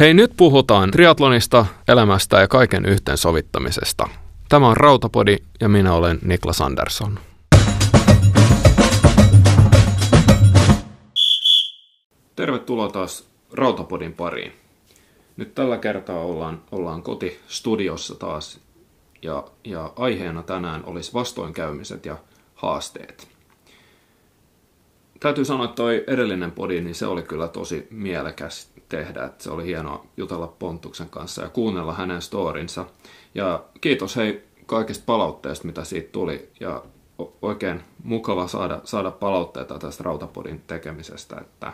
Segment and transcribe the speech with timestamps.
[0.00, 4.08] Hei, nyt puhutaan triatlonista, elämästä ja kaiken yhteensovittamisesta.
[4.48, 7.18] Tämä on Rautapodi ja minä olen Niklas Andersson.
[12.36, 14.52] Tervetuloa taas Rautapodin pariin.
[15.36, 18.60] Nyt tällä kertaa ollaan, ollaan kotistudiossa taas
[19.22, 22.16] ja, ja aiheena tänään olisi vastoinkäymiset ja
[22.54, 23.28] haasteet.
[25.20, 29.24] Täytyy sanoa, että toi edellinen podi, niin se oli kyllä tosi mielekäs tehdä.
[29.24, 32.86] Että se oli hienoa jutella Pontuksen kanssa ja kuunnella hänen storinsa.
[33.34, 36.50] Ja kiitos hei kaikista palautteista, mitä siitä tuli.
[36.60, 36.82] Ja
[37.42, 41.36] oikein mukava saada, saada palautteita tästä Rautapodin tekemisestä.
[41.40, 41.72] Että,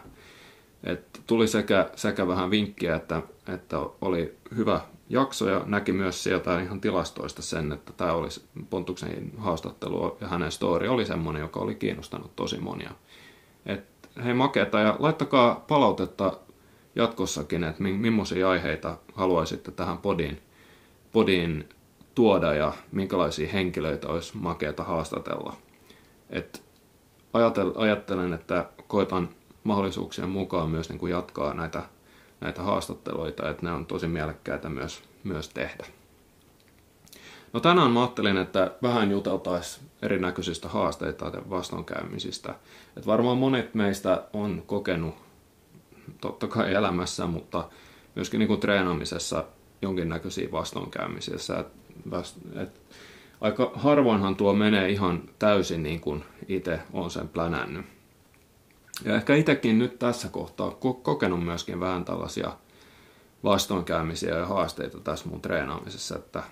[0.85, 3.23] että tuli sekä, sekä vähän vinkkiä, että,
[3.55, 9.33] että oli hyvä jakso ja näki myös sieltä ihan tilastoista sen, että tämä olisi Pontuksen
[9.39, 12.91] haastattelu ja hänen story oli semmoinen, joka oli kiinnostanut tosi monia.
[13.67, 13.85] Et,
[14.25, 16.39] hei makeeta ja laittakaa palautetta
[16.95, 20.43] jatkossakin, että millaisia aiheita haluaisitte tähän podiin,
[21.13, 21.69] podiin
[22.15, 25.57] tuoda ja minkälaisia henkilöitä olisi makeata haastatella.
[26.31, 26.63] Et
[27.77, 29.29] ajattelen, että koitan
[29.65, 31.83] mahdollisuuksien mukaan myös niin kuin jatkaa näitä,
[32.41, 35.87] näitä haastatteluita, että ne on tosi mielekkäitä myös, myös tehdä.
[37.53, 42.55] No tänään mä ajattelin, että vähän juteltaisiin erinäköisistä haasteita ja vastoinkäymisistä.
[42.97, 45.15] Että varmaan monet meistä on kokenut
[46.21, 47.69] totta kai elämässä, mutta
[48.15, 49.45] myöskin niin kuin treenaamisessa
[49.83, 51.35] jonkinnäköisiä vastoinkäymisiä.
[51.61, 51.67] Et,
[52.63, 52.81] et,
[53.41, 57.87] aika harvoinhan tuo menee ihan täysin niin kuin itse on sen plänännyt.
[59.05, 60.71] Ja ehkä itsekin nyt tässä kohtaa
[61.03, 62.53] kokenut myöskin vähän tällaisia
[63.45, 66.43] vastoinkäymisiä ja haasteita tässä mun treenaamisessa, että,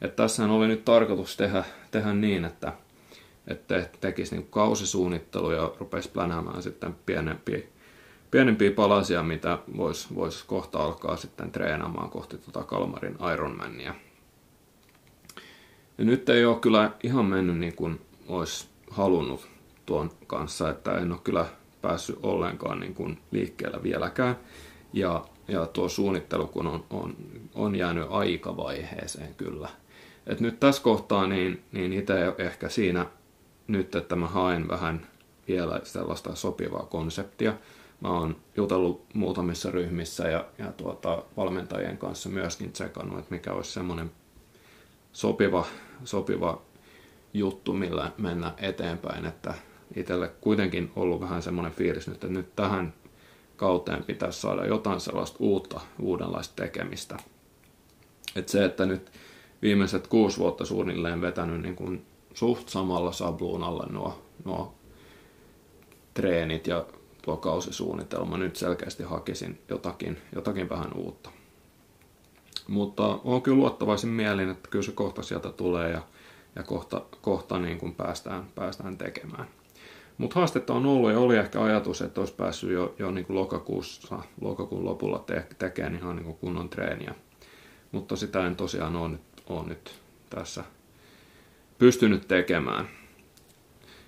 [0.00, 2.72] että tässähän oli nyt tarkoitus tehdä, tehdä niin, että,
[3.46, 7.58] että tekisi niin kausisuunnittelu ja rupesi plänäämään sitten pienempiä
[8.30, 13.94] pienempiä palasia, mitä voisi vois kohta alkaa sitten treenaamaan kohti tuota Kalmarin Ironmania.
[15.98, 19.48] Ja nyt ei ole kyllä ihan mennyt niin kuin olisi halunnut
[19.86, 21.46] tuon kanssa, että en ole kyllä
[21.82, 24.36] päässyt ollenkaan niin kuin liikkeellä vieläkään.
[24.92, 27.16] Ja, ja tuo suunnittelu kun on, on,
[27.54, 29.68] on jäänyt aikavaiheeseen kyllä.
[30.26, 33.06] Et nyt tässä kohtaa niin, niin itse ehkä siinä
[33.66, 35.06] nyt, että mä haen vähän
[35.48, 37.54] vielä sellaista sopivaa konseptia–
[38.00, 43.72] mä oon jutellut muutamissa ryhmissä ja, ja tuota, valmentajien kanssa myöskin tsekannut, että mikä olisi
[43.72, 44.10] semmoinen
[45.12, 45.66] sopiva,
[46.04, 46.62] sopiva
[47.34, 49.54] juttu, millä mennä eteenpäin, että
[49.96, 52.94] itselle kuitenkin ollut vähän semmoinen fiilis nyt, että nyt tähän
[53.56, 57.16] kauteen pitäisi saada jotain sellaista uutta, uudenlaista tekemistä.
[58.36, 59.12] Että se, että nyt
[59.62, 64.74] viimeiset kuusi vuotta suunnilleen vetänyt niin kuin suht samalla sabluunalla nuo, nuo
[66.14, 66.86] treenit ja
[67.26, 68.38] tuo kausisuunnitelma.
[68.38, 71.30] Nyt selkeästi hakisin jotakin, jotakin vähän uutta.
[72.68, 76.02] Mutta on kyllä luottavaisin mielin, että kyllä se kohta sieltä tulee ja,
[76.56, 79.46] ja kohta, kohta niin kuin päästään, päästään tekemään.
[80.18, 83.36] Mutta haastetta on ollut ja oli ehkä ajatus, että olisi päässyt jo, jo niin kuin
[83.36, 87.14] lokakuussa, lokakuun lopulla te, tekemään ihan niin kuin kunnon treeniä.
[87.92, 89.94] Mutta sitä en tosiaan ole nyt, ole nyt
[90.30, 90.64] tässä
[91.78, 92.88] pystynyt tekemään.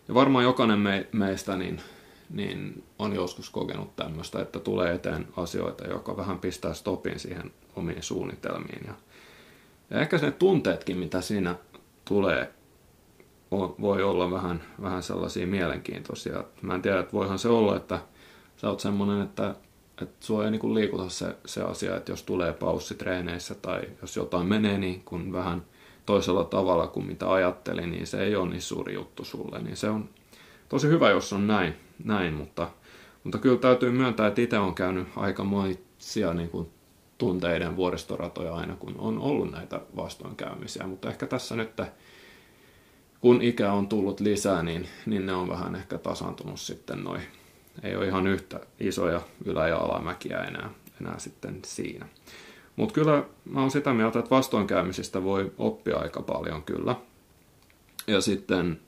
[0.09, 1.81] Ja varmaan jokainen me, meistä niin
[2.31, 8.03] niin on joskus kokenut tämmöistä, että tulee eteen asioita, joka vähän pistää stopin siihen omiin
[8.03, 8.87] suunnitelmiin.
[8.87, 8.95] Ja,
[10.01, 11.55] ehkä ne tunteetkin, mitä siinä
[12.05, 12.51] tulee,
[13.51, 16.45] on, voi olla vähän, vähän sellaisia mielenkiintoisia.
[16.63, 17.99] Mä en tiedä, että voihan se olla, että
[18.57, 19.55] sä oot semmoinen, että,
[20.03, 24.17] että sua ei niin liikuta se, se asia, että jos tulee paussi treeneissä tai jos
[24.17, 25.65] jotain menee niin kuin vähän
[26.07, 29.59] toisella tavalla kuin mitä ajattelin, niin se ei ole niin suuri juttu sulle.
[29.59, 30.09] Niin se on
[30.69, 32.71] tosi hyvä, jos on näin näin, mutta,
[33.25, 36.69] mutta kyllä täytyy myöntää, että itse on käynyt aika monia niin kuin
[37.19, 41.71] tunteiden vuoristoratoja aina, kun on ollut näitä vastoinkäymisiä, mutta ehkä tässä nyt,
[43.21, 47.23] kun ikä on tullut lisää, niin, niin ne on vähän ehkä tasantunut sitten noin.
[47.83, 50.71] Ei ole ihan yhtä isoja ylä- ja alamäkiä enää,
[51.01, 52.07] enää sitten siinä.
[52.77, 56.95] Mutta kyllä mä oon sitä mieltä, että vastoinkäymisistä voi oppia aika paljon kyllä.
[58.07, 58.81] Ja sitten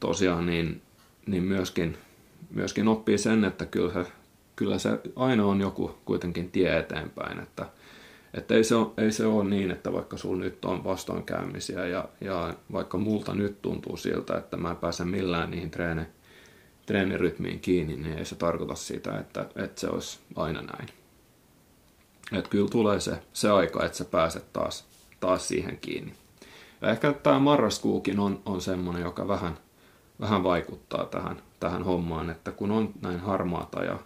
[0.00, 0.82] tosiaan niin,
[1.26, 1.98] niin myöskin
[2.50, 4.04] myöskin oppii sen, että kyllä
[4.58, 7.66] kyllä se aina on joku kuitenkin tie eteenpäin, että,
[8.34, 12.08] että ei, se ole, ei se ole niin, että vaikka sulla nyt on vastoinkäymisiä ja,
[12.20, 16.02] ja vaikka multa nyt tuntuu siltä, että mä en pääse millään niihin treeni,
[16.86, 20.88] treenirytmiin kiinni, niin ei se tarkoita sitä, että, että se olisi aina näin.
[22.32, 24.84] Että kyllä tulee se, se aika, että sä pääset taas,
[25.20, 26.12] taas siihen kiinni.
[26.80, 29.58] Ja ehkä tämä marraskuukin on, on semmoinen, joka vähän,
[30.20, 33.98] vähän vaikuttaa tähän, tähän hommaan, että kun on näin harmaata ja,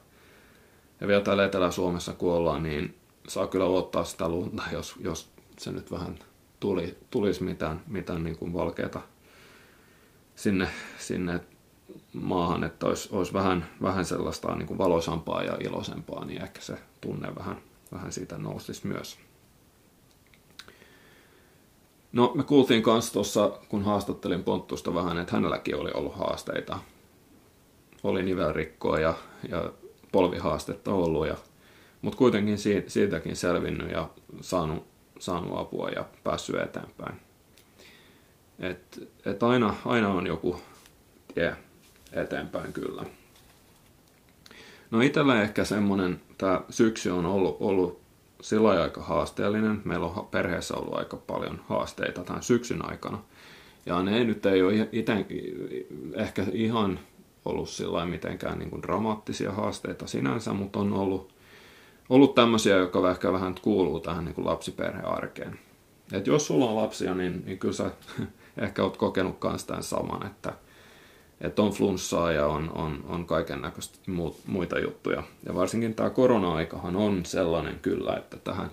[1.00, 2.94] ja vielä täällä Etelä-Suomessa kun ollaan, niin,
[3.29, 6.19] saa kyllä ottaa sitä lunta, jos, jos se nyt vähän
[6.61, 9.00] tuli, tulisi mitään, mitään niin kuin valkeata
[10.35, 10.69] sinne,
[10.99, 11.41] sinne
[12.12, 16.79] maahan, että olisi, olisi vähän, vähän sellaista niin kuin valoisampaa ja iloisempaa, niin ehkä se
[17.00, 17.56] tunne vähän,
[17.93, 19.19] vähän siitä nousisi myös.
[22.12, 26.79] No me kuultiin kanssa tuossa, kun haastattelin Ponttusta vähän, että hänelläkin oli ollut haasteita.
[28.03, 29.14] Oli nivelrikkoa ja,
[29.49, 29.73] ja
[30.12, 31.37] polvihaastetta ollut, ja,
[32.03, 34.09] mutta kuitenkin siitäkin selvinnyt ja
[34.41, 34.87] saanut,
[35.19, 37.20] saanut apua ja päässyt eteenpäin.
[38.59, 40.61] Et, et aina, aina on joku
[41.35, 41.56] tie
[42.12, 43.05] eteenpäin kyllä.
[44.91, 48.01] No itsellä ehkä semmoinen, tämä syksy on ollut, ollut
[48.43, 49.83] sillä aika haasteellinen.
[49.85, 53.19] Meillä on perheessä ollut aika paljon haasteita tämän syksyn aikana.
[53.87, 55.27] Ja ne nyt ei ole iten,
[56.15, 57.00] ehkä ihan
[57.44, 61.33] ollut sillä mitenkään niin kuin dramaattisia haasteita sinänsä, mutta on ollut,
[62.09, 65.59] ollut tämmöisiä, jotka ehkä vähän kuuluu tähän niin kuin lapsiperhearkeen.
[66.12, 67.91] Et jos sulla on lapsia, niin, niin kyllä sä
[68.65, 70.53] ehkä oot kokenut myös tämän saman, että,
[71.43, 73.99] että on flunssaa ja on, on, on kaiken näköistä
[74.47, 75.23] muita juttuja.
[75.47, 78.71] Ja varsinkin tämä korona-aikahan on sellainen kyllä, että tähän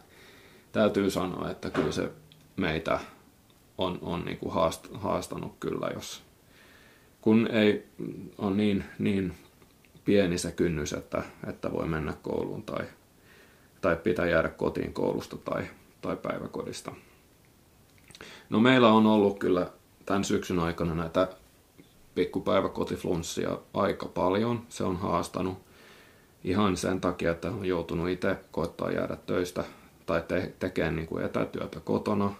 [0.71, 2.11] täytyy sanoa, että kyllä se
[2.55, 2.99] meitä
[3.77, 6.23] on, on niin kuin haast, haastanut kyllä, jos
[7.21, 7.87] kun ei
[8.37, 9.33] ole niin, niin
[10.05, 12.85] pieni se kynnys, että, että voi mennä kouluun tai,
[13.81, 15.63] tai pitää jäädä kotiin koulusta tai,
[16.01, 16.91] tai päiväkodista.
[18.49, 19.71] No meillä on ollut kyllä
[20.05, 21.27] tämän syksyn aikana näitä
[22.19, 24.61] pikkupäiväkotiflunssia aika paljon.
[24.69, 25.57] Se on haastanut
[26.43, 29.63] ihan sen takia, että on joutunut itse koettaa jäädä töistä
[30.05, 32.33] tai te- tekemään niin kuin etätyötä kotona.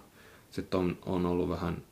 [0.50, 1.82] Sitten on, on ollut vähän,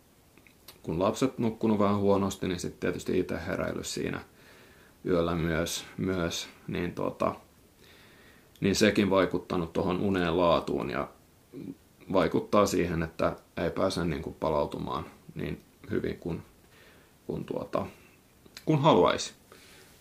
[0.82, 4.20] kun lapset nukkunut vähän huonosti, niin sitten tietysti itse heräily siinä
[5.06, 7.34] yöllä myös, myös niin, tota,
[8.60, 11.08] niin sekin vaikuttanut tuohon uneen laatuun ja
[12.12, 15.60] vaikuttaa siihen, että ei pääse niin kuin palautumaan niin
[15.90, 16.42] hyvin kuin,
[17.28, 17.86] kuin, tuota,
[18.64, 19.32] kuin haluaisi.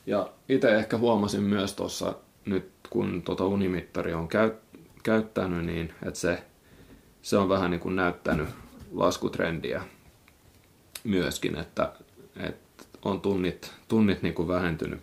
[0.06, 2.16] Ja itse ehkä huomasin myös tuossa
[2.46, 4.52] nyt, kun tuota unimittari on käy,
[5.04, 6.44] käyttänyt, niin että se,
[7.22, 8.50] se on vähän niin kuin näyttänyt
[8.92, 9.82] laskutrendiä
[11.04, 11.94] myöskin, että,
[12.38, 15.02] että on tunnit, tunnit niin kuin vähentynyt,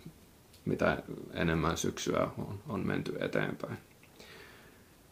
[0.65, 3.77] mitä enemmän syksyä on, on menty eteenpäin.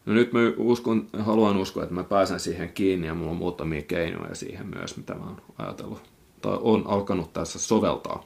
[0.05, 3.81] No nyt mä uskon, haluan uskoa, että mä pääsen siihen kiinni ja mulla on muutamia
[3.81, 6.12] keinoja siihen myös, mitä mä oon ajatellut
[6.43, 8.23] tai on alkanut tässä soveltaa.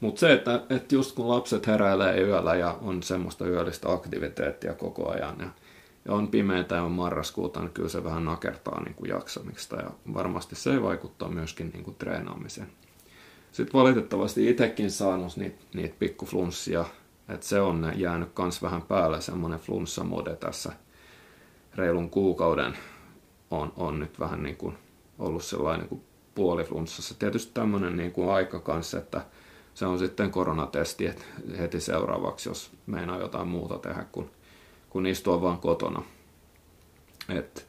[0.00, 5.10] Mutta se, että, että just kun lapset heräilee yöllä ja on semmoista yöllistä aktiviteettia koko
[5.10, 5.48] ajan ja,
[6.04, 9.90] ja on pimeätä ja on marraskuuta, niin kyllä se vähän nakertaa niin kuin jaksamista ja
[10.14, 12.68] varmasti se vaikuttaa myöskin niin kuin treenaamiseen.
[13.52, 16.84] Sitten valitettavasti itsekin saanut niitä, niitä pikkuflunssia,
[17.28, 20.72] että se on jäänyt kans vähän päälle semmoinen flunssamode tässä–
[21.78, 22.78] reilun kuukauden
[23.50, 24.78] on, on nyt vähän niin kuin
[25.18, 26.02] ollut sellainen kuin
[26.38, 27.14] puoliflunssassa.
[27.18, 29.20] Tietysti tämmöinen niin kuin aika kanssa, että
[29.74, 31.10] se on sitten koronatesti
[31.58, 34.30] heti seuraavaksi, jos meinaa jotain muuta tehdä kuin,
[34.90, 36.02] kuin istua vaan kotona.
[37.28, 37.66] Et,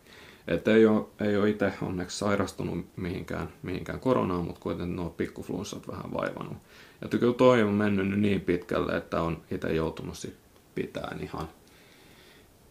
[0.48, 5.88] et ei ole, ei ole itse onneksi sairastunut mihinkään, mihinkään koronaan, mutta kuitenkin nuo pikkuflunssat
[5.88, 6.57] vähän vaivannut.
[7.01, 10.36] Ja kyllä toi on mennyt niin pitkälle, että on itse joutunut sit
[10.75, 11.48] pitämään ihan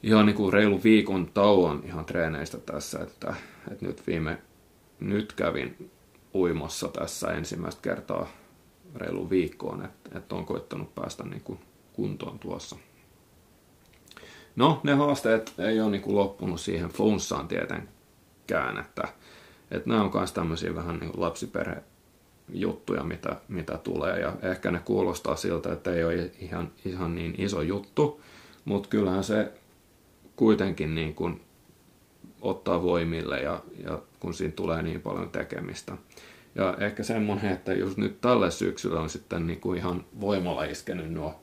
[0.02, 3.34] ihan niin kuin reilu viikon tauon ihan treeneistä tässä, että,
[3.70, 4.38] että nyt viime,
[5.00, 5.90] nyt kävin
[6.34, 8.28] uimassa tässä ensimmäistä kertaa
[8.94, 11.58] reilu viikkoon, että, että on koittanut päästä niin kuin
[11.92, 12.76] kuntoon tuossa.
[14.56, 19.08] No, ne haasteet ei ole niin kuin loppunut siihen flunssaan tietenkään, että,
[19.70, 21.82] että nämä on myös tämmöisiä vähän niin kuin lapsiperhe
[22.48, 27.34] juttuja, mitä, mitä tulee, ja ehkä ne kuulostaa siltä, että ei ole ihan, ihan niin
[27.38, 28.20] iso juttu,
[28.64, 29.52] mutta kyllähän se
[30.36, 31.40] kuitenkin niin kuin
[32.40, 35.96] ottaa voimille ja, ja kun siinä tulee niin paljon tekemistä.
[36.54, 41.12] Ja ehkä semmoinen, että just nyt tällä syksyllä on sitten niin kuin ihan voimalla iskenyt
[41.12, 41.40] nuo,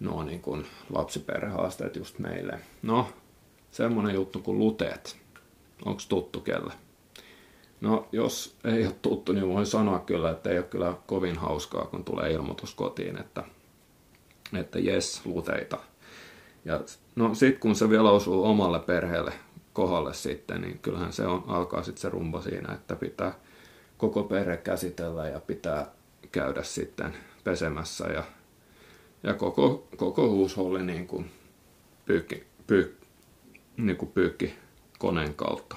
[0.00, 2.58] nuo niin kuin lapsiperhehaasteet just meille.
[2.82, 3.08] No,
[3.70, 5.16] semmoinen juttu kuin luteet.
[5.84, 6.72] Onko tuttu kelle?
[7.80, 11.84] No, jos ei ole tuttu, niin voin sanoa kyllä, että ei ole kyllä kovin hauskaa,
[11.84, 13.44] kun tulee ilmoitus kotiin, että,
[14.58, 15.78] että jes, luteita–
[16.64, 16.80] ja
[17.16, 19.32] no sit kun se vielä osuu omalle perheelle
[19.72, 23.34] kohdalle sitten, niin kyllähän se on, alkaa sitten se rumba siinä, että pitää
[23.98, 25.90] koko perhe käsitellä ja pitää
[26.32, 27.14] käydä sitten
[27.44, 28.24] pesemässä ja,
[29.22, 31.30] ja koko, koko huusholli niin kuin
[32.04, 32.98] pyykki, pyy,
[33.76, 34.54] niin kuin pyykki
[34.98, 35.76] koneen kautta.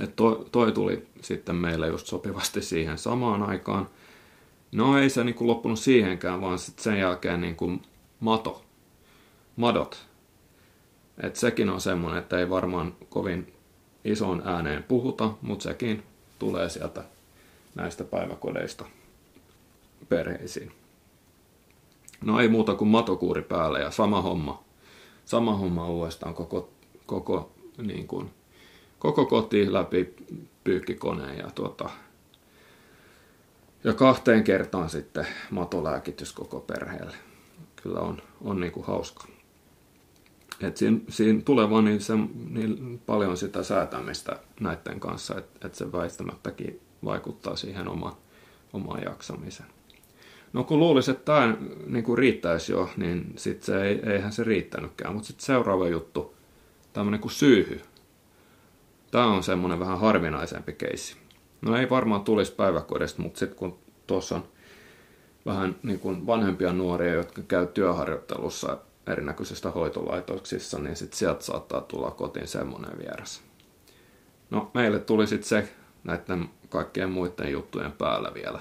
[0.00, 3.88] Et toi, toi tuli sitten meille just sopivasti siihen samaan aikaan.
[4.72, 7.82] No ei se niin kuin loppunut siihenkään, vaan sitten sen jälkeen niin kuin
[8.20, 8.64] mato
[9.56, 10.06] madot.
[11.22, 13.52] Et sekin on semmoinen, että ei varmaan kovin
[14.04, 16.02] ison ääneen puhuta, mutta sekin
[16.38, 17.04] tulee sieltä
[17.74, 18.84] näistä päiväkodeista
[20.08, 20.72] perheisiin.
[22.24, 24.64] No ei muuta kuin matokuuri päälle ja sama homma.
[25.24, 26.70] Sama homma uudestaan koko,
[27.06, 28.30] koko, niin kuin,
[28.98, 30.14] koko koti läpi
[30.64, 31.90] pyykkikoneen ja, tuota,
[33.84, 37.16] ja kahteen kertaan sitten matolääkitys koko perheelle.
[37.82, 39.24] Kyllä on, on niin kuin hauska.
[40.62, 42.14] Et siinä, siinä tulee vaan niin, se,
[42.50, 48.18] niin paljon sitä säätämistä näiden kanssa, että et se väistämättäkin vaikuttaa siihen oma,
[48.72, 49.68] omaan jaksamiseen.
[50.52, 55.14] No kun luulisi, että tämä niin riittäisi jo, niin sit se ei, eihän se riittänytkään.
[55.14, 56.34] Mutta sitten seuraava juttu,
[56.92, 57.80] tämmöinen kuin syyhy.
[59.10, 61.16] Tämä on semmoinen vähän harvinaisempi keissi.
[61.62, 64.44] No ei varmaan tulisi päiväkodista, mutta sitten kun tuossa on
[65.46, 68.78] vähän niin kuin vanhempia nuoria, jotka käy työharjoittelussa
[69.10, 73.42] erinäköisistä hoitolaitoksissa, niin sitten sieltä saattaa tulla kotiin semmoinen vieras.
[74.50, 75.68] No meille tuli sitten se
[76.04, 78.60] näiden kaikkien muiden juttujen päällä vielä.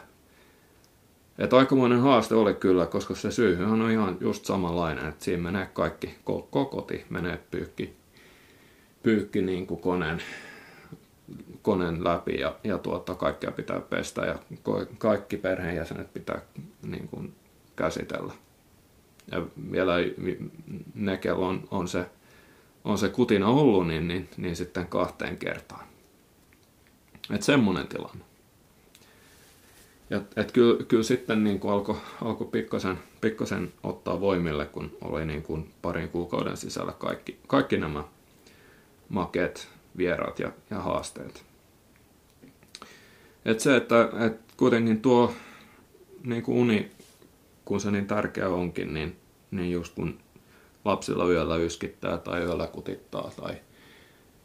[1.37, 5.65] Että aikamoinen haaste oli kyllä, koska se syyhyhän on ihan just samanlainen, että siinä menee
[5.65, 7.95] kaikki, koko koti menee pyykki,
[9.03, 10.21] pyykki niin kuin koneen,
[11.61, 14.39] koneen läpi ja, ja tuota, kaikkea pitää pestä ja
[14.97, 16.41] kaikki perheenjäsenet pitää
[16.81, 17.33] niin kuin,
[17.75, 18.33] käsitellä.
[19.31, 19.93] Ja vielä
[20.93, 22.05] ne, kello on, on, se,
[22.83, 25.85] on se kutina ollut, niin, niin, niin sitten kahteen kertaan.
[27.33, 28.25] Että semmoinen tilanne.
[30.09, 35.43] Ja et kyllä, kyllä sitten niin alkoi alko pikkasen, pikkasen ottaa voimille, kun oli niin
[35.43, 38.03] kuin parin kuukauden sisällä kaikki, kaikki nämä
[39.09, 39.67] makeet,
[39.97, 41.43] vieraat ja, ja haasteet.
[43.45, 45.33] Et se, että et kuitenkin tuo
[46.23, 46.91] niin kuin uni,
[47.65, 49.15] kun se niin tärkeä onkin, niin,
[49.51, 50.19] niin just kun
[50.85, 53.55] lapsilla yöllä yskittää tai yöllä kutittaa tai,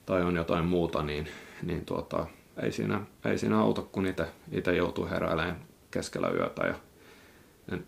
[0.07, 1.29] tai on jotain muuta, niin,
[1.63, 2.27] niin tuota,
[2.63, 4.07] ei siinä, ei siinä auta, kun
[4.53, 6.75] itse joutuu heräilemään keskellä yötä ja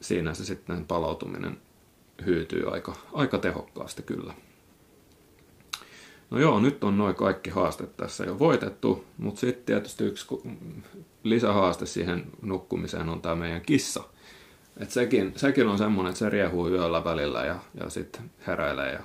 [0.00, 1.58] siinä se sitten palautuminen
[2.26, 4.34] hyytyy aika, aika tehokkaasti kyllä.
[6.30, 10.26] No joo, nyt on noin kaikki haasteet tässä jo voitettu, mutta sitten tietysti yksi
[11.22, 14.04] lisähaaste siihen nukkumiseen on tämä meidän kissa.
[14.80, 18.92] Et sekin, sekin on semmoinen, että se riehuu yöllä välillä ja, ja sitten heräilee.
[18.92, 19.00] Ja,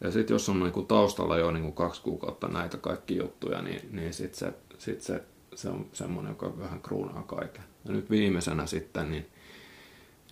[0.00, 4.14] ja sitten jos on niinku taustalla jo niinku kaksi kuukautta näitä kaikki juttuja, niin, niin
[4.14, 5.22] sitten se sit se,
[5.54, 7.64] se on semmoinen, joka vähän kruunaa kaiken.
[7.84, 9.26] Ja nyt viimeisenä sitten niin,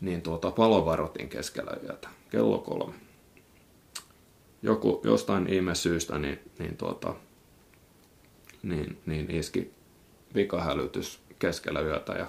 [0.01, 2.95] niin tuota, palovarotin keskellä yötä, kello kolme.
[4.63, 7.15] Joku, jostain ihme syystä niin, niin, tuota,
[8.63, 9.71] niin, niin iski
[10.35, 12.27] vikahälytys keskellä yötä ja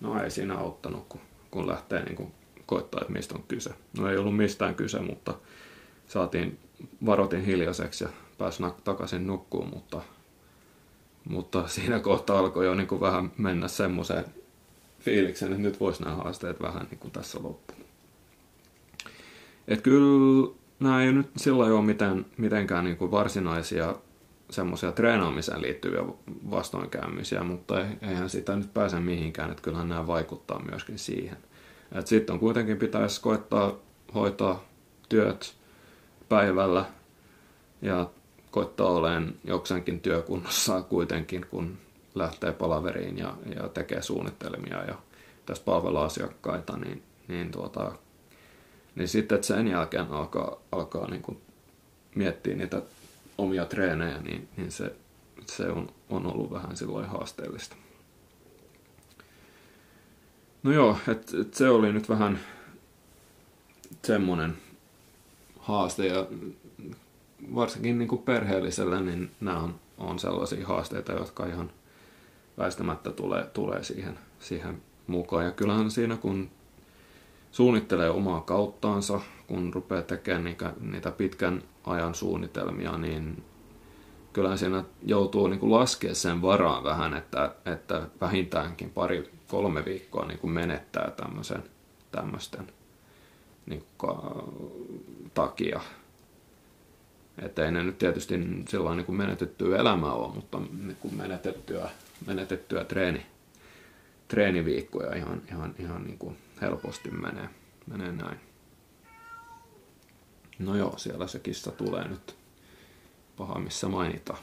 [0.00, 1.20] no ei siinä auttanut, kun,
[1.50, 2.32] kun lähtee niin kuin
[2.66, 3.70] koittaa, että mistä on kyse.
[3.98, 5.34] No ei ollut mistään kyse, mutta
[6.08, 6.58] saatiin
[7.06, 10.02] varotin hiljaiseksi ja pääsi takaisin nukkuun, mutta
[11.28, 14.24] mutta siinä kohtaa alkoi jo niin kuin vähän mennä semmoiseen
[15.00, 17.74] fiilikseen, että nyt voisi nämä haasteet vähän niin kuin tässä loppu.
[19.68, 21.96] Että kyllä nämä ei nyt sillä ole
[22.36, 23.94] mitenkään niin kuin varsinaisia
[24.50, 26.04] semmoisia treenaamiseen liittyviä
[26.50, 31.36] vastoinkäymisiä, mutta eihän sitä nyt pääse mihinkään, että kyllähän nämä vaikuttaa myöskin siihen.
[32.04, 33.74] Sitten on kuitenkin pitäisi koettaa
[34.14, 34.64] hoitaa
[35.08, 35.54] työt
[36.28, 36.84] päivällä
[37.82, 38.10] ja
[38.50, 41.78] koittaa olemaan jokseenkin työkunnossa kuitenkin, kun
[42.14, 44.94] lähtee palaveriin ja, ja tekee suunnitelmia ja
[45.46, 47.92] tässä palvella asiakkaita, niin, niin, tuota,
[48.94, 51.40] niin sitten sen jälkeen alkaa, alkaa niin kuin
[52.14, 52.82] miettiä niitä
[53.40, 54.94] omia treenejä, niin, niin se,
[55.46, 57.76] se on, on ollut vähän silloin haasteellista.
[60.62, 62.38] No joo, että et se oli nyt vähän
[64.04, 64.58] semmoinen
[65.58, 66.26] haaste ja
[67.54, 71.70] varsinkin niin kuin perheelliselle, niin nämä on, on sellaisia haasteita, jotka ihan
[72.58, 75.44] väistämättä tulee, tulee siihen, siihen mukaan.
[75.44, 76.50] Ja kyllähän siinä, kun
[77.52, 83.42] suunnittelee omaa kauttaansa, kun rupeaa tekemään niitä, pitkän ajan suunnitelmia, niin
[84.32, 90.26] kyllähän siinä joutuu niin kuin laskea sen varaan vähän, että, että vähintäänkin pari, kolme viikkoa
[90.26, 91.62] niin kuin menettää tämmöisen,
[92.12, 92.66] tämmöisten
[93.66, 94.18] niin kuin,
[95.34, 95.80] takia.
[97.42, 98.34] Että ei ne nyt tietysti
[98.68, 101.90] sellainen niin kuin menetettyä elämää ole, mutta niin kuin menetettyä,
[102.26, 103.26] menetettyä treeni,
[104.28, 107.48] treeniviikkoja ihan, ihan, ihan niin kuin helposti menee,
[107.86, 108.40] menee näin.
[110.58, 112.36] No joo, siellä se kissa tulee nyt
[113.36, 114.36] paha, missä mainita.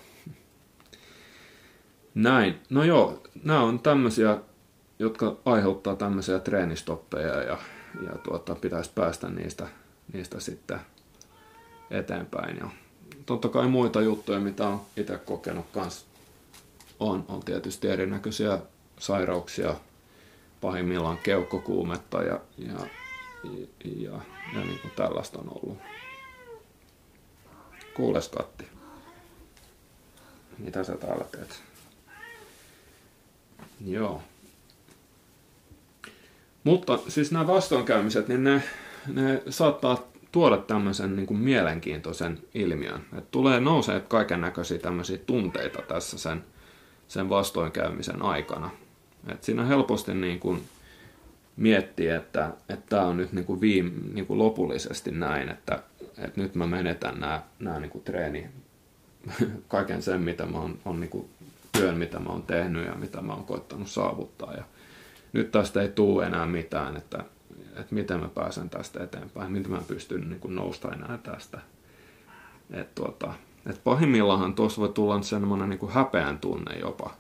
[2.16, 2.60] Näin.
[2.70, 4.38] No joo, nämä on tämmöisiä,
[5.00, 7.58] jotka aiheuttaa tämmöisiä treenistoppeja ja,
[8.06, 9.68] ja tuota, pitäisi päästä niistä,
[10.14, 10.80] niistä sitten
[11.92, 12.58] eteenpäin.
[12.58, 12.70] Ja
[13.26, 16.06] totta kai muita juttuja, mitä on itse kokenut kanssa.
[17.00, 18.60] On, on tietysti erinäköisiä
[19.00, 19.76] sairauksia,
[20.62, 22.88] pahimmillaan keuhkokuumetta ja, ja,
[23.44, 24.22] ja, ja,
[24.54, 25.78] ja niin kuin tällaista on ollut.
[27.94, 28.68] Kuules Katti.
[30.58, 31.62] Mitä sä täällä teet?
[33.86, 34.22] Joo.
[36.64, 38.64] Mutta siis nämä vastoinkäymiset, niin ne,
[39.08, 43.06] ne saattaa tuoda tämmöisen niin kuin mielenkiintoisen ilmiön.
[43.18, 46.46] Et tulee nousee kaiken näköisiä tämmöisiä tunteita tässä sen,
[47.08, 48.70] sen vastoinkäymisen aikana.
[49.32, 50.64] Et siinä helposti niin kuin
[51.58, 52.52] miettii, että
[52.90, 55.84] tämä on nyt niin kuin viime, niin kuin lopullisesti näin, että,
[56.18, 58.50] että nyt mä menetän nämä, nämä niin kuin treeni,
[59.68, 61.30] kaiken sen, mitä mä oon, on niin kuin
[61.72, 64.54] työn, mitä mä oon tehnyt ja mitä mä oon koittanut saavuttaa.
[64.54, 64.64] Ja
[65.34, 67.24] nyt tästä ei tule enää mitään, että,
[67.76, 71.60] että miten mä pääsen tästä eteenpäin, miten mä pystyn niin kuin nousta enää tästä.
[72.72, 73.34] Et tuota,
[73.70, 77.14] et pahimmillaan tuossa voi tulla semmoinen niin häpeän tunne jopa,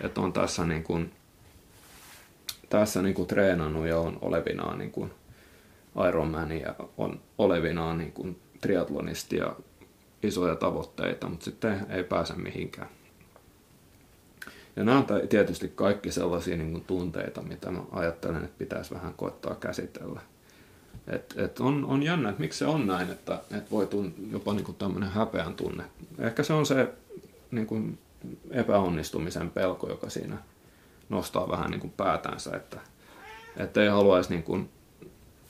[0.00, 1.12] että on tässä, niin kuin,
[2.78, 5.10] tässä niin kuin treenannut ja on olevinaan niin kuin
[6.08, 9.56] Ironman ja on olevinaan niin kuin triatlonisti ja
[10.22, 12.88] isoja tavoitteita, mutta sitten ei pääse mihinkään.
[14.76, 19.14] Ja nämä on tietysti kaikki sellaisia niin kuin tunteita, mitä mä ajattelen, että pitäisi vähän
[19.16, 20.20] koettaa käsitellä.
[21.06, 24.52] Et, et on, on jännä, että miksi se on näin, että et voi tun, jopa
[24.52, 25.84] niin kuin tämmöinen häpeän tunne.
[26.18, 26.92] Ehkä se on se
[27.50, 27.98] niin kuin
[28.50, 30.36] epäonnistumisen pelko, joka siinä
[31.08, 32.80] nostaa vähän niin kuin päätänsä, että,
[33.56, 34.70] että ei, haluaisi niin kuin,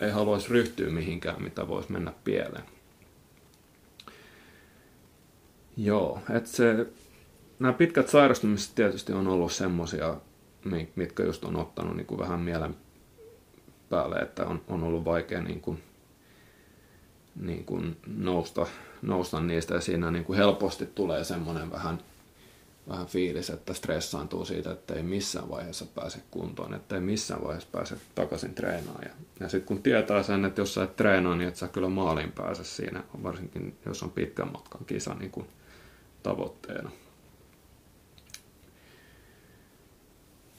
[0.01, 2.65] ei haluaisi ryhtyä mihinkään, mitä voisi mennä pieleen.
[5.77, 6.87] Joo, että se
[7.59, 10.17] nämä pitkät sairastumiset tietysti on ollut semmoisia,
[10.97, 12.77] mitkä just on ottanut niin kuin vähän mielen
[13.89, 15.83] päälle, että on, on ollut vaikea niin kuin,
[17.41, 18.67] niin kuin nousta,
[19.03, 21.99] nousta niistä ja siinä niin kuin helposti tulee semmoinen vähän,
[22.89, 27.69] vähän fiilis, että stressaantuu siitä, että ei missään vaiheessa pääse kuntoon, että ei missään vaiheessa
[27.73, 29.05] pääse takaisin treenaamaan.
[29.05, 31.89] Ja, ja sitten kun tietää sen, että jos sä et treenaa, niin et sä kyllä
[31.89, 35.47] maaliin pääse siinä, varsinkin jos on pitkän matkan kisa niin kuin
[36.23, 36.91] tavoitteena.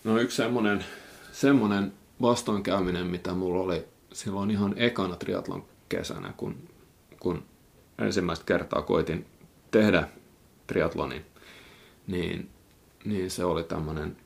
[0.03, 0.85] No yksi semmoinen,
[1.31, 6.69] semmoinen vastoinkäyminen, mitä mulla oli silloin ihan ekana triatlon kesänä, kun,
[7.19, 7.43] kun
[7.99, 9.25] ensimmäistä kertaa koitin
[9.71, 10.07] tehdä
[10.67, 11.25] triatlonin,
[12.07, 12.49] niin,
[13.05, 14.17] niin se oli tämmöinen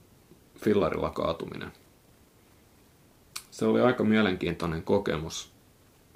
[0.58, 1.72] fillarilla kaatuminen.
[3.52, 5.52] Se oli aika mielenkiintoinen kokemus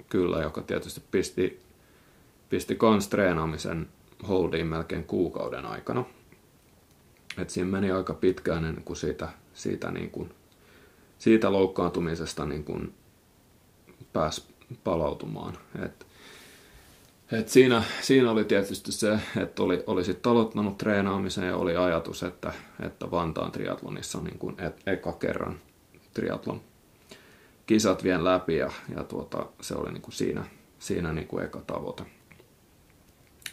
[0.09, 1.59] kyllä, joka tietysti pisti,
[2.49, 3.89] pisti kans treenaamisen
[4.27, 6.05] holdiin melkein kuukauden aikana.
[7.37, 10.33] Et siinä meni aika pitkään ennen kuin siitä siitä, niin kuin,
[11.19, 12.93] siitä loukkaantumisesta niin kuin
[14.13, 14.43] pääsi
[14.83, 15.57] palautumaan.
[15.85, 16.07] Et,
[17.33, 22.23] et siinä, siinä oli tietysti se, että oli, oli sitten aloittanut treenaamisen ja oli ajatus,
[22.23, 25.59] että, että Vantaan triatlonissa niin kuin et, eka kerran
[26.13, 26.61] triatlon
[27.65, 30.45] kisat vien läpi ja, ja tuota, se oli niin kuin siinä,
[30.79, 32.03] siinä niin kuin eka tavoite.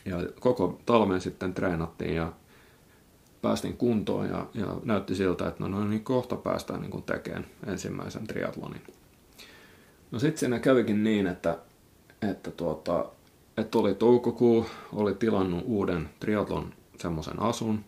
[0.04, 2.32] Ja koko talven sitten treenattiin ja
[3.42, 7.46] päästiin kuntoon ja, ja näytti siltä, että no, no niin kohta päästään niin kuin tekemään
[7.66, 8.82] ensimmäisen triatlonin.
[10.10, 11.58] No sitten siinä kävikin niin, että,
[12.22, 13.06] että, tuota,
[13.60, 17.84] että oli toukokuu, oli tilannut uuden triatlon semmoisen asun.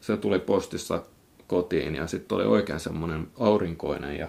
[0.00, 1.02] Se tuli postissa
[1.46, 4.28] kotiin ja sitten oli oikein semmoinen aurinkoinen ja,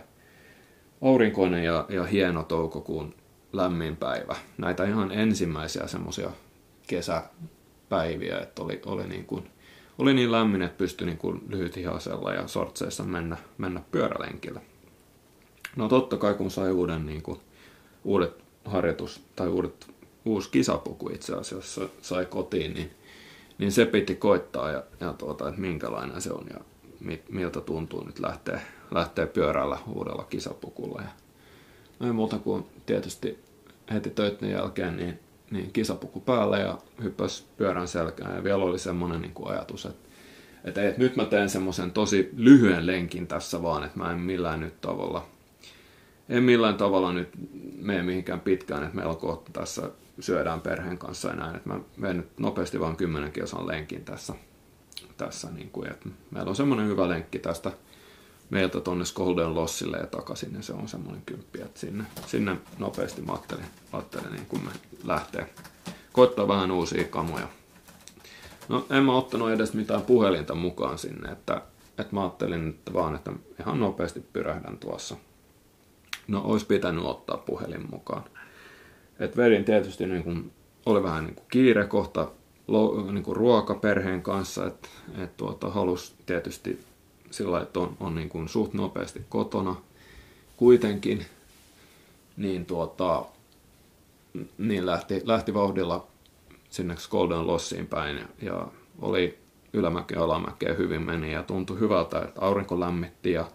[1.01, 3.13] aurinkoinen ja, ja hieno toukokuun
[3.53, 4.35] lämmin päivä.
[4.57, 6.29] Näitä ihan ensimmäisiä semmoisia
[6.87, 9.49] kesäpäiviä, että oli, oli niin kuin
[9.99, 14.61] oli niin lämmin, että pystyi niin kuin lyhythihasella ja sortseissa mennä, mennä pyörälenkillä.
[15.75, 17.39] No totta kai kun sai uuden, niin kuin,
[18.03, 19.87] uudet harjoitus tai uudet,
[20.25, 22.91] uusi kisapuku itse asiassa sai kotiin, niin,
[23.57, 26.59] niin se piti koittaa ja, ja tuota, että minkälainen se on ja
[27.29, 31.01] miltä tuntuu nyt lähteä, lähteä pyörällä uudella kisapukulla.
[31.01, 31.09] Ja,
[31.99, 33.39] no ei muuta kuin tietysti
[33.93, 35.19] heti töiden jälkeen niin
[35.51, 38.35] niin kisapuku päälle ja hyppäsi pyörän selkään.
[38.35, 40.09] Ja vielä oli semmoinen niin ajatus, että,
[40.63, 44.59] että, että nyt mä teen semmoisen tosi lyhyen lenkin tässä vaan, että mä en millään
[44.59, 45.25] nyt tavalla,
[46.29, 47.29] en millään tavalla nyt
[47.77, 52.17] mene mihinkään pitkään, että meillä kohta tässä syödään perheen kanssa ja näin, että mä menen
[52.17, 54.33] nyt nopeasti vaan 10 kilsan lenkin tässä,
[55.17, 57.71] tässä niin kuin, että meillä on semmoinen hyvä lenkki tästä
[58.49, 63.21] meiltä tuonne Golden Lossille ja takaisin, ja se on semmoinen kymppi, että sinne, sinne nopeasti
[63.21, 64.71] mä ajattelin, ajattelin niin kun me
[65.03, 65.53] lähtee
[66.13, 67.47] koittaa vähän uusia kamoja.
[68.69, 71.61] No en mä ottanut edes mitään puhelinta mukaan sinne, että,
[71.97, 75.15] että mä ajattelin että vaan, että ihan nopeasti pyrähdän tuossa.
[76.27, 78.23] No olisi pitänyt ottaa puhelin mukaan.
[79.19, 80.51] Et vedin tietysti niin kun,
[80.85, 82.31] oli vähän niin kuin kiire kohta,
[83.11, 86.79] niin kuin ruoka perheen kanssa, että et tuota, halusi tietysti
[87.31, 89.75] sillä että on, on niin kuin suht nopeasti kotona
[90.57, 91.25] kuitenkin,
[92.37, 93.25] niin, tuota,
[94.57, 96.07] niin lähti, lähti vauhdilla
[96.69, 98.67] sinne Golden Lossiin päin ja, ja
[99.01, 99.37] oli
[99.73, 103.51] ylämäkeä alamäkeä hyvin meni ja tuntui hyvältä, että aurinko lämmitti ja,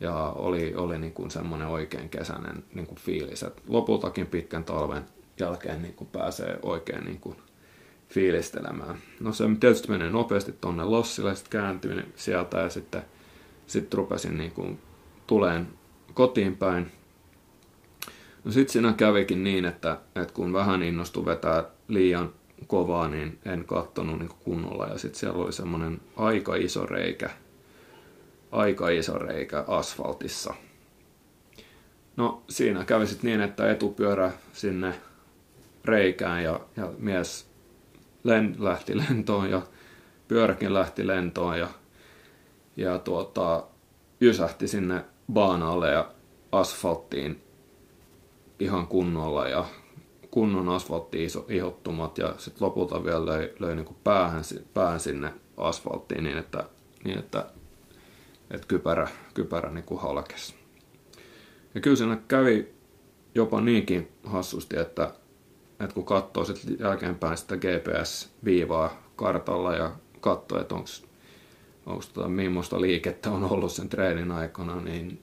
[0.00, 3.42] ja oli, oli niin kuin semmoinen oikein kesäinen niin kuin fiilis.
[3.42, 5.04] että lopultakin pitkän talven
[5.40, 7.36] jälkeen niin kuin pääsee oikein niin kuin
[8.08, 8.96] fiilistelemään.
[9.20, 13.02] No se tietysti menee nopeasti tuonne Lossille, sitten kääntyin sieltä ja sitten
[13.66, 14.78] sit rupesin niin kuin
[15.26, 15.68] tuleen
[16.14, 16.92] kotiin päin.
[18.44, 22.32] No sitten siinä kävikin niin, että, että kun vähän innostui vetää liian
[22.66, 24.86] kovaa, niin en kattonut niin kunnolla.
[24.86, 27.30] Ja sitten siellä oli semmoinen aika iso reikä,
[28.52, 30.54] aika iso reikä asfaltissa.
[32.16, 34.94] No siinä kävi sitten niin, että etupyörä sinne
[35.84, 37.50] reikään ja, ja mies
[38.24, 39.62] len, lähti lentoon ja
[40.28, 41.68] pyöräkin lähti lentoon ja,
[42.76, 43.64] ja tuota,
[44.20, 46.10] jysähti sinne baanalle ja
[46.52, 47.42] asfalttiin
[48.60, 49.64] ihan kunnolla ja
[50.30, 54.42] kunnon asfaltti ihottumat ja sitten lopulta vielä löi, löi niin päähän,
[54.74, 56.64] päähän sinne asfalttiin niin, että,
[57.04, 57.46] niin että,
[58.50, 60.54] että kypärä, kypärä niin kuin halkesi.
[61.74, 62.68] Ja kyllä siinä kävi
[63.34, 65.14] jopa niinkin hassusti, että,
[65.80, 70.88] että kun katsoo sitten jälkeenpäin sitä GPS-viivaa kartalla ja katsoo, että onko
[71.88, 75.22] onko tota, millaista liikettä on ollut sen treenin aikana, niin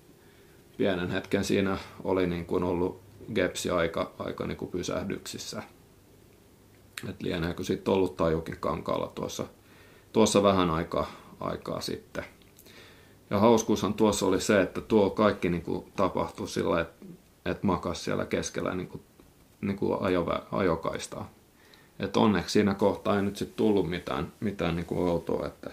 [0.77, 3.01] pienen hetken siinä oli niin kuin ollut
[3.35, 5.63] gepsi aika, aika niin kuin pysähdyksissä.
[7.09, 9.45] Et lieneekö sitten ollut tajukin kankaalla tuossa,
[10.13, 12.25] tuossa vähän aikaa, aikaa sitten.
[13.29, 17.05] Ja hauskuushan tuossa oli se, että tuo kaikki niin kuin tapahtui sillä, että,
[17.45, 19.01] että makas siellä keskellä niin kuin,
[19.61, 21.29] niin kuin ajo, ajokaistaa.
[21.99, 25.71] Et onneksi siinä kohtaa ei nyt sitten tullut mitään, mitään niin kuin outoa, että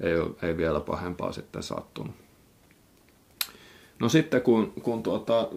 [0.00, 0.12] ei,
[0.42, 2.14] ei vielä pahempaa sitten sattunut.
[3.98, 5.48] No sitten kun, kun tuota,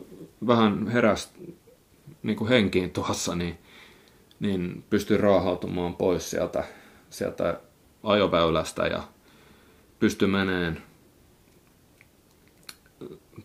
[0.48, 1.34] vähän heräs
[2.24, 3.58] niin kuin henkiin tuossa, niin,
[4.40, 6.64] niin pystyin raahautumaan pois sieltä,
[7.10, 7.60] sieltä
[8.04, 9.04] ajoväylästä ja
[10.00, 10.84] pystyi meneen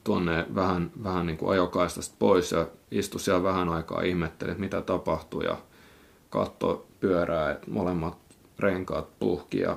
[0.04, 4.82] tuonne vähän, vähän niin kuin ajokaistasta pois ja istui siellä vähän aikaa ihmetteli, että mitä
[4.82, 5.56] tapahtui ja
[6.30, 8.18] katto pyörää, että molemmat
[8.58, 9.76] renkaat puhki ja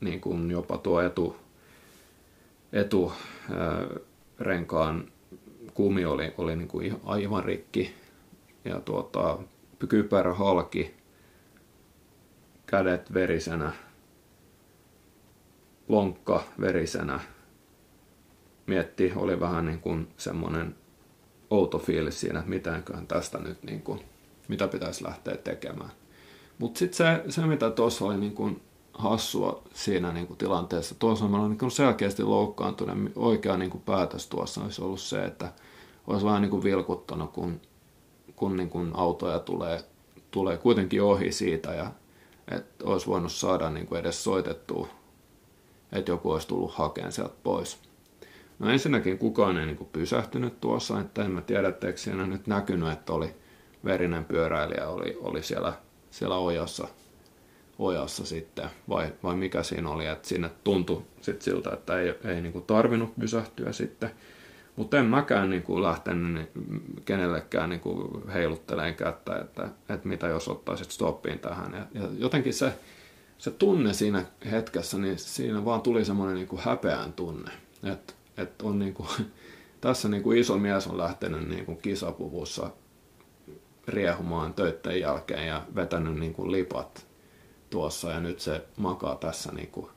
[0.00, 1.36] niin kuin jopa tuo etu,
[2.72, 3.12] etu
[4.38, 5.08] renkaan
[5.74, 7.94] kumi oli, oli niin kuin aivan rikki
[8.64, 9.38] ja tuota,
[9.88, 10.94] kypärä halki,
[12.66, 13.72] kädet verisenä,
[15.88, 17.20] lonkka verisenä.
[18.66, 20.74] Mietti, oli vähän niin kuin semmoinen
[21.50, 24.00] outo fiilis siinä, että mitäköhän tästä nyt, niin kuin,
[24.48, 25.90] mitä pitäisi lähteä tekemään.
[26.58, 30.94] Mutta sitten se, se, mitä tuossa oli niin kuin hassua siinä niin kuin tilanteessa.
[30.98, 33.12] Toisaalta niin kuin selkeästi loukkaantunut.
[33.16, 35.52] Oikea niin kuin päätös tuossa olisi ollut se, että
[36.06, 37.60] olisi vähän niin kuin vilkuttanut, kun,
[38.36, 39.84] kun niin kuin autoja tulee,
[40.30, 41.90] tulee kuitenkin ohi siitä ja
[42.50, 44.88] että olisi voinut saada niin kuin edes soitettua,
[45.92, 47.78] että joku olisi tullut hakemaan sieltä pois.
[48.58, 52.46] No ensinnäkin kukaan ei niin kuin pysähtynyt tuossa, että en mä tiedä, etteikö siinä nyt
[52.46, 53.34] näkynyt, että oli
[53.84, 55.72] verinen pyöräilijä oli, oli siellä,
[56.10, 56.88] siellä ojassa
[57.78, 62.40] ojassa sitten, vai, vai mikä siinä oli, että sinne tuntui sit siltä, että ei, ei
[62.40, 64.10] niin kuin tarvinnut pysähtyä sitten.
[64.76, 66.50] Mutta en mäkään niin kuin lähtenyt
[67.04, 71.72] kenellekään niin kuin heilutteleen kättä, että, että mitä jos ottaisit stoppiin tähän.
[71.72, 72.72] Ja, ja jotenkin se,
[73.38, 77.50] se tunne siinä hetkessä, niin siinä vaan tuli semmoinen niin kuin häpeän tunne.
[77.92, 79.08] Että että on niin kuin,
[79.80, 82.70] tässä niin kuin iso mies on lähtenyt niin kuin kisapuvussa
[83.88, 87.06] riehumaan töiden jälkeen ja vetänyt niin kuin lipat
[87.70, 89.90] tuossa ja nyt se makaa tässä, niin kuin,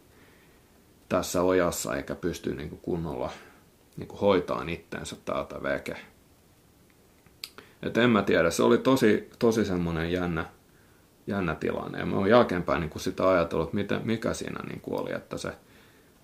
[1.10, 3.32] tässä ojassa eikä pysty niin kuin kunnolla
[3.98, 5.96] niin kuin hoitaan itteensä täältä veke.
[7.84, 10.46] Et en mä tiedä, se oli tosi, tosi semmoinen jännä,
[11.28, 12.00] jännä tilanne.
[12.00, 15.14] Ja mä oon jälkeenpäin niin kuin sitä ajatellut, että mitä, mikä siinä niin kuin oli,
[15.14, 15.52] että se,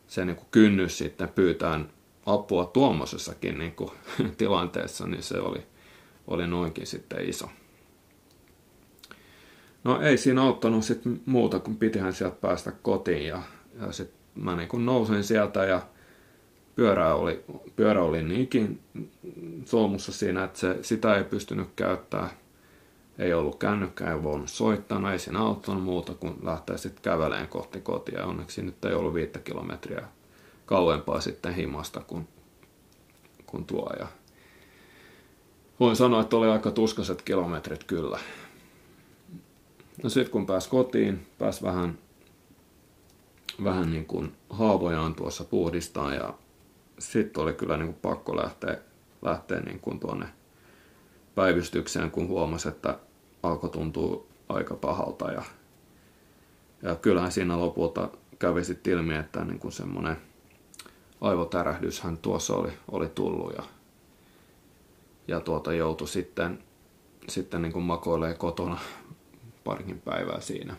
[0.08, 1.90] se niin kuin kynnys sitten pyytään
[2.26, 3.92] apua tuommoisessakin niin kuin,
[4.38, 5.64] tilanteessa, niin se oli,
[6.28, 7.50] oli noinkin sitten iso.
[9.84, 13.42] No ei siinä auttanut sit muuta, kun pitihän sieltä päästä kotiin ja,
[13.82, 15.82] ja sitten mä niin kun nousin sieltä ja
[16.76, 17.44] pyörä oli,
[17.76, 18.80] pyörä oli niinkin
[19.66, 22.30] solmussa siinä, että se, sitä ei pystynyt käyttämään.
[23.20, 27.48] Ei ollut kännykkää, ei voinut soittaa, no ei siinä auttanut muuta kuin lähteä sitten käveleen
[27.48, 28.26] kohti kotia.
[28.26, 30.08] Onneksi nyt ei ollut viittä kilometriä
[30.66, 32.28] kauempaa sitten himasta kuin,
[33.46, 33.90] kuin tuo.
[34.00, 34.08] Ja
[35.80, 38.20] voin sanoa, että oli aika tuskaset kilometrit kyllä
[40.04, 41.98] no sitten kun pääsi kotiin, pääsi vähän,
[43.64, 46.34] vähän niin kuin haavojaan tuossa puhdistaa ja
[47.00, 48.78] sitten oli kyllä niin kuin pakko lähteä,
[49.22, 50.26] lähteä niin kuin tuonne
[51.36, 53.00] päivystykseen, kun huomasi, että
[53.44, 55.32] alkoi tuntua aika pahalta.
[55.32, 55.44] Ja,
[56.82, 60.18] ja kyllähän siinä lopulta kävi sitten ilmi, että niin kuin semmoinen
[61.22, 63.64] aivotärähdyshän tuossa oli, oli tullut ja,
[65.28, 66.60] ja tuota joutui sitten,
[67.30, 68.78] sitten niin kuin makoilee kotona
[69.64, 70.76] parikin päivää siinä.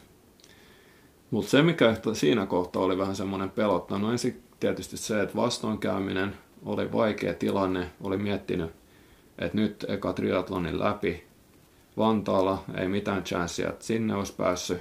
[1.31, 6.37] Mutta se, mikä siinä kohtaa oli vähän semmoinen pelottanut, no ensin tietysti se, että vastoinkäyminen
[6.64, 8.70] oli vaikea tilanne, oli miettinyt,
[9.38, 11.27] että nyt eka triatlonin läpi
[11.96, 14.81] Vantaalla, ei mitään chanssia, että sinne olisi päässyt.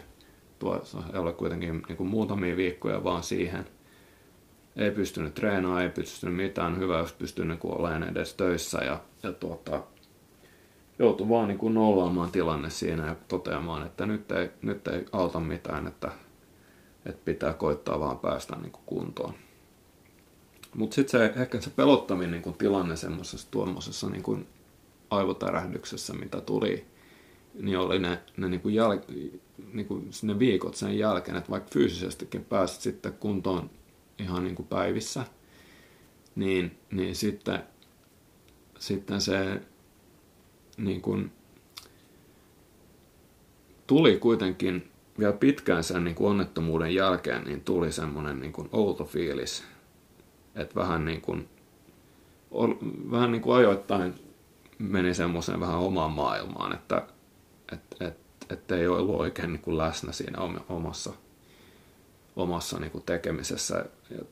[0.59, 3.65] Tuossa ei ole kuitenkin niin kuin muutamia viikkoja vaan siihen.
[4.75, 6.79] Ei pystynyt treenaamaan, ei pystynyt mitään.
[6.79, 8.77] Hyvä, jos pystynyt niin olemaan edes töissä.
[8.77, 9.83] Ja, ja tuota,
[10.99, 15.39] joutui vaan niin kuin nollaamaan tilanne siinä ja toteamaan, että nyt ei, nyt ei auta
[15.39, 16.11] mitään, että,
[17.05, 19.33] että pitää koittaa vaan päästä niin kuin kuntoon.
[20.75, 24.47] Mutta sitten se, ehkä se pelottaminen niin kuin tilanne semmoisessa tuommoisessa niin kuin
[25.09, 26.85] aivotärähdyksessä, mitä tuli,
[27.53, 28.99] niin oli ne, ne, niin kuin jäl,
[29.73, 33.69] niin kuin ne viikot sen jälkeen, että vaikka fyysisestikin pääsit sitten kuntoon
[34.19, 35.25] ihan niin kuin päivissä,
[36.35, 37.63] niin, niin sitten,
[38.79, 39.61] sitten se
[40.77, 41.31] niin kuin,
[43.87, 49.05] tuli kuitenkin vielä pitkään sen niin kuin onnettomuuden jälkeen, niin tuli semmoinen niin kuin outo
[49.05, 49.63] fiilis,
[50.55, 51.49] että vähän niin kuin,
[53.11, 54.13] vähän niin kuin ajoittain
[54.77, 57.07] meni semmoiseen vähän omaan maailmaan, että
[57.71, 58.17] et, et,
[58.49, 60.37] et ei ollut oikein niin kuin läsnä siinä
[60.69, 61.13] omassa,
[62.35, 63.85] omassa niin kuin tekemisessä.
[64.09, 64.25] Ja,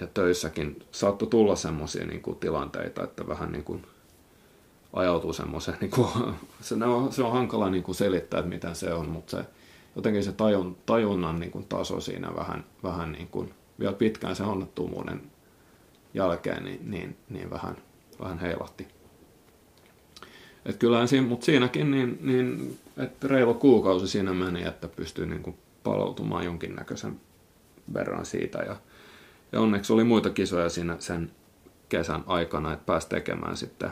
[0.00, 3.86] ja töissäkin saattoi tulla semmoisia niin tilanteita, että vähän niin kuin
[4.92, 6.08] ajautuu semmoiseen, niin kuin,
[6.60, 9.44] se, on, se on hankala niin kuin selittää, että mitä se on, mutta se,
[9.96, 14.42] jotenkin se tajun, tajunnan niin kuin taso siinä vähän, vähän niin kuin, vielä pitkään se
[14.42, 15.22] onnettomuuden
[16.14, 17.76] jälkeen, niin, niin, niin vähän,
[18.20, 18.88] vähän heilahti.
[20.64, 25.42] Et kyllähän siinä, mutta siinäkin niin, niin että reilu kuukausi siinä meni, että pystyy niin
[25.42, 27.20] kuin palautumaan jonkinnäköisen
[27.94, 28.58] verran siitä.
[28.58, 28.76] Ja,
[29.52, 31.30] ja onneksi oli muita kisoja siinä sen
[31.88, 33.90] kesän aikana, että pääsi tekemään sitten,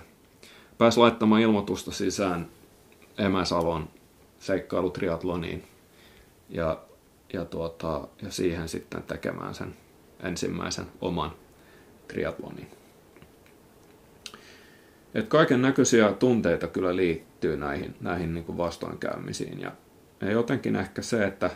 [0.78, 2.48] pääsi laittamaan ilmoitusta sisään
[3.18, 3.88] Emäsalon
[4.38, 5.64] seikkailutriatloniin
[6.48, 6.80] ja,
[7.32, 9.76] ja, tuota, ja siihen sitten tekemään sen
[10.22, 11.32] ensimmäisen oman
[12.08, 12.70] triatlonin.
[15.14, 19.60] Et kaiken näköisiä tunteita kyllä liittyy näihin, näihin niin kuin vastoinkäymisiin.
[19.60, 19.72] Ja,
[20.20, 21.50] ja jotenkin ehkä se, että,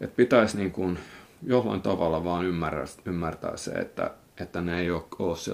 [0.00, 0.98] että pitäisi niin kuin
[1.42, 4.10] jollain tavalla vaan ymmärtää, ymmärtää se, että,
[4.40, 5.04] että ne ei ole,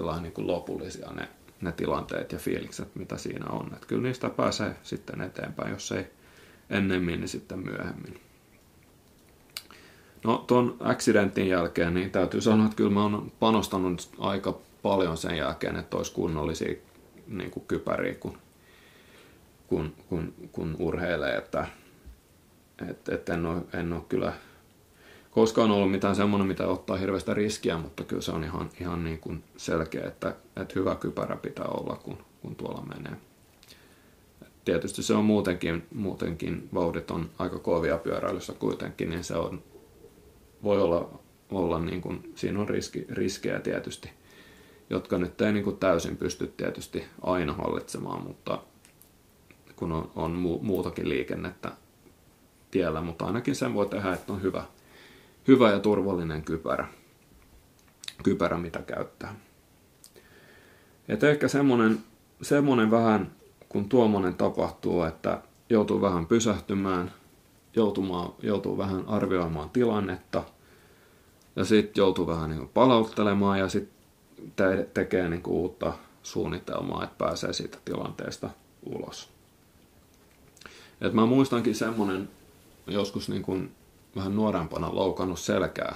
[0.01, 1.27] ole niin kuin lopullisia ne,
[1.61, 3.67] ne tilanteet ja fiilikset, mitä siinä on.
[3.73, 6.07] Että kyllä niistä pääsee sitten eteenpäin, jos ei
[6.69, 8.19] ennemmin, niin sitten myöhemmin.
[10.23, 15.37] No tuon accidentin jälkeen niin täytyy sanoa, että kyllä mä oon panostanut aika paljon sen
[15.37, 16.75] jälkeen, että olisi kunnollisia
[17.27, 18.37] niin kuin kypäriä, kun,
[19.67, 21.67] kun, kun, kun urheilee, että
[22.89, 24.33] et, et en, ole, en ole kyllä
[25.31, 29.19] koskaan ollut mitään semmoinen, mitä ottaa hirveästä riskiä, mutta kyllä se on ihan, ihan niin
[29.19, 33.17] kuin selkeä, että, että hyvä kypärä pitää olla, kun, kun tuolla menee.
[34.65, 39.63] Tietysti se on muutenkin, muutenkin vauhdit on aika kovia pyöräilyssä kuitenkin, niin se on,
[40.63, 41.19] voi olla,
[41.51, 44.09] olla niin kuin, siinä on riski, riskejä tietysti
[44.89, 48.63] jotka nyt ei niin kuin täysin pysty tietysti aina hallitsemaan, mutta
[49.75, 51.71] kun on, on muutakin liikennettä
[52.71, 54.63] tiellä, mutta ainakin sen voi tehdä, että on hyvä,
[55.47, 56.87] hyvä ja turvallinen kypärä,
[58.23, 59.35] kypärä mitä käyttää.
[61.07, 61.99] Et ehkä semmoinen,
[62.41, 63.31] semmoinen vähän,
[63.69, 67.11] kun tuommoinen tapahtuu, että joutuu vähän pysähtymään,
[67.75, 70.43] joutumaan, joutuu vähän arvioimaan tilannetta
[71.55, 73.97] ja sitten joutuu vähän niin palauttelemaan ja sitten
[74.55, 78.49] te- tekee niin uutta suunnitelmaa, että pääsee siitä tilanteesta
[78.85, 79.29] ulos.
[81.01, 82.29] Et mä muistankin semmonen
[82.87, 83.75] joskus niin kuin
[84.15, 85.95] vähän nuorempana loukannut selkää.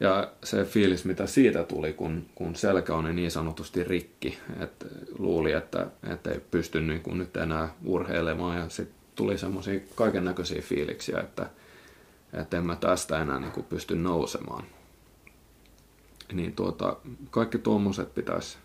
[0.00, 4.86] Ja se fiilis, mitä siitä tuli, kun, kun selkä on niin sanotusti rikki, että
[5.18, 8.58] luuli, että, että ei pysty niin kuin nyt enää urheilemaan.
[8.58, 11.46] Ja sitten tuli semmoisia kaiken näköisiä fiiliksiä, että,
[12.32, 14.64] että en mä tästä enää niin kuin pysty nousemaan
[16.32, 16.96] niin tuota,
[17.30, 18.58] kaikki tuommoiset pitäisi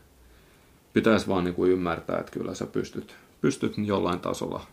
[0.94, 4.68] pitäis vaan niin kuin ymmärtää, että kyllä sä pystyt, pystyt jollain tasolla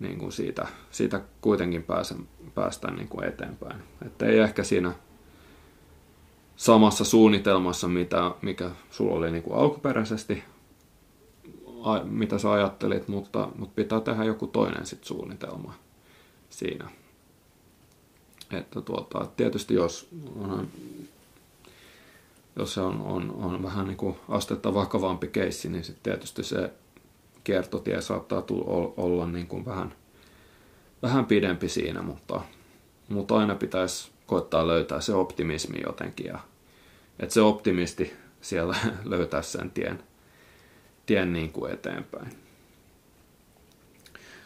[0.00, 3.82] niin kuin siitä, siitä kuitenkin pääsen, päästä niin kuin eteenpäin.
[4.06, 4.92] Että ei ehkä siinä
[6.56, 10.44] samassa suunnitelmassa, mitä, mikä sulla oli niin kuin alkuperäisesti
[12.04, 15.74] mitä sä ajattelit, mutta, mutta pitää tehdä joku toinen sit suunnitelma
[16.50, 16.90] siinä.
[18.52, 20.08] Että tuota, tietysti jos,
[20.40, 20.68] on,
[22.56, 26.72] jos se on, on, on vähän niin kuin astetta vakavampi keissi, niin sitten tietysti se
[27.44, 29.94] kiertotie saattaa tulla, olla niin kuin vähän,
[31.02, 32.40] vähän pidempi siinä, mutta,
[33.08, 36.38] mutta aina pitäisi koittaa löytää se optimismi jotenkin ja
[37.18, 40.02] että se optimisti siellä löytää sen tien,
[41.06, 42.28] tien niin kuin eteenpäin.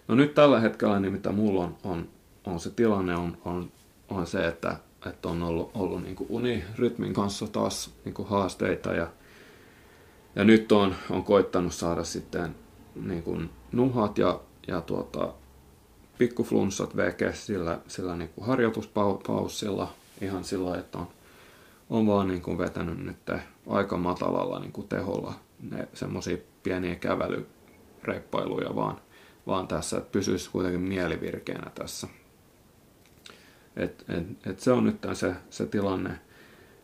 [0.08, 2.08] No nyt tällä hetkellä, niin mitä mulla on, on,
[2.44, 3.72] on se tilanne, on, on,
[4.08, 8.92] on se, että, että on ollut, ollut niin kuin unirytmin kanssa taas niin kuin haasteita
[8.92, 9.06] ja,
[10.36, 12.54] ja nyt on, on koittanut saada sitten
[13.06, 15.34] niin kuin nuhat ja, ja tuota,
[16.18, 21.08] pikkuflunssat veke sillä, sillä niin kuin harjoituspaussilla ihan sillä, että on,
[21.90, 23.16] on vaan niin kuin vetänyt nyt
[23.66, 25.34] aika matalalla niin kuin teholla
[25.70, 29.00] ne semmoisia pieniä kävelyreippailuja vaan,
[29.46, 32.08] vaan tässä, että pysyisi kuitenkin mielivirkeänä tässä.
[33.76, 36.20] Et, et, et se on nyt se, se tilanne.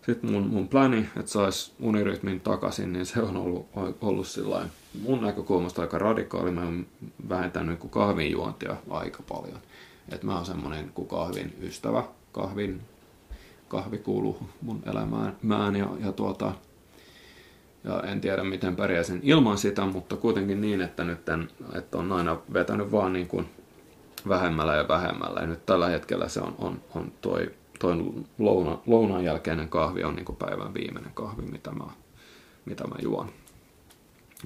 [0.07, 3.69] Sitten mun, mun pläni, että saisi unirytmin takaisin, niin se on ollut,
[4.01, 4.71] ollut sillain,
[5.03, 6.51] mun näkökulmasta aika radikaali.
[6.51, 6.87] Mä oon
[7.29, 9.59] vähentänyt niin kahvin juontia aika paljon.
[10.09, 12.05] Et mä oon semmonen kuin kahvin ystävä.
[12.33, 12.81] Kahvin,
[13.69, 16.53] kahvi kuuluu mun elämään mään ja, ja tuota,
[17.85, 22.12] ja en tiedä miten pärjäisin ilman sitä, mutta kuitenkin niin, että nyt en, että on
[22.12, 23.49] aina vetänyt vaan niin kuin
[24.29, 25.40] vähemmällä ja vähemmällä.
[25.40, 27.51] Ja nyt tällä hetkellä se on, on, on toi,
[27.85, 27.97] toi
[28.38, 31.85] louna, lounan jälkeinen kahvi on niin päivän viimeinen kahvi, mitä mä,
[32.64, 33.31] mitä mä juon.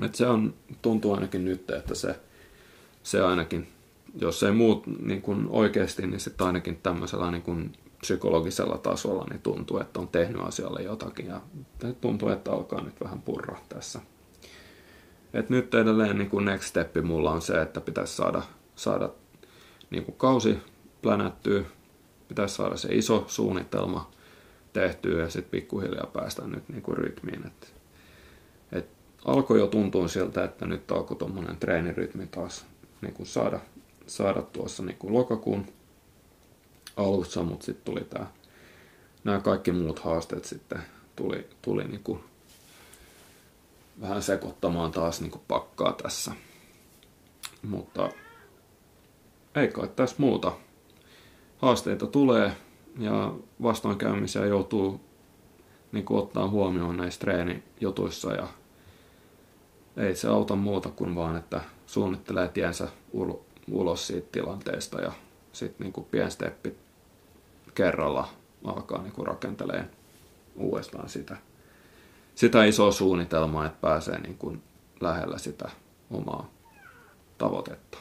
[0.03, 2.21] Et se on, tuntuu ainakin nyt, että se,
[3.03, 3.69] se ainakin,
[4.15, 9.43] jos ei muut niin kuin oikeasti, niin sitten ainakin tämmöisellä niin kuin psykologisella tasolla niin
[9.43, 11.41] tuntuu, että on tehnyt asialle jotakin ja
[12.01, 14.01] tuntuu, että alkaa nyt vähän purra tässä.
[15.33, 18.43] Et nyt edelleen niin kuin next step mulla on se, että pitäisi saada,
[18.77, 19.11] saada
[19.91, 20.59] niin kuin kausi
[21.03, 21.65] plänättyä,
[22.29, 24.11] pitäisi saada se iso suunnitelma
[24.73, 27.47] tehtyä ja sitten pikkuhiljaa päästä nyt niin kuin rytmiin.
[27.47, 27.75] Et,
[28.73, 28.89] et
[29.25, 32.67] alkoi jo tuntua siltä, että nyt alkoi tuommoinen treenirytmi taas
[33.01, 33.61] niin kuin saada,
[34.07, 35.67] saada tuossa niin kuin lokakuun
[36.97, 38.27] alussa, mutta sitten tuli tämä,
[39.25, 40.83] nämä kaikki muut haasteet sitten
[41.17, 42.21] tuli, tuli niin kuin
[44.01, 46.33] vähän sekoittamaan taas niin kuin pakkaa tässä.
[47.63, 48.11] Mutta
[49.55, 50.53] ei kai tässä muuta.
[51.59, 52.53] Haasteita tulee
[52.99, 55.01] ja vastoinkäymisiä joutuu
[55.93, 58.49] niin kuin ottaa huomioon näissä treenijutuissa ja
[59.97, 62.89] ei se auta muuta kuin vaan, että suunnittelee tiensä
[63.71, 65.13] ulos siitä tilanteesta ja
[65.53, 66.77] sitten niin pien steppi
[67.75, 68.29] kerralla
[68.65, 69.85] alkaa niin rakentelee
[70.57, 71.37] uudestaan sitä,
[72.35, 74.63] sitä isoa suunnitelmaa, että pääsee niin kuin
[75.01, 75.71] lähellä sitä
[76.11, 76.51] omaa
[77.39, 77.99] tavoitetta.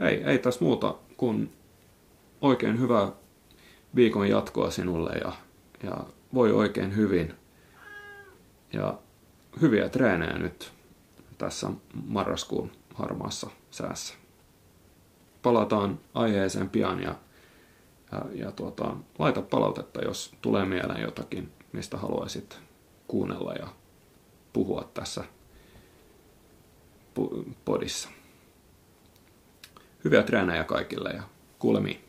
[0.00, 1.52] Ei, ei tässä muuta kuin
[2.46, 3.12] oikein hyvää
[3.96, 5.32] viikon jatkoa sinulle ja,
[5.82, 5.96] ja
[6.34, 7.34] voi oikein hyvin.
[8.72, 8.98] Ja
[9.60, 10.72] hyviä treenejä nyt
[11.38, 11.70] tässä
[12.06, 14.14] marraskuun harmaassa säässä.
[15.42, 17.14] Palataan aiheeseen pian ja
[18.12, 22.58] ja, ja tuota, laita palautetta, jos tulee mieleen jotakin, mistä haluaisit
[23.08, 23.68] kuunnella ja
[24.52, 25.24] puhua tässä
[27.64, 28.08] podissa.
[30.04, 31.22] Hyviä treenejä kaikille ja
[31.58, 32.05] kuulemiin.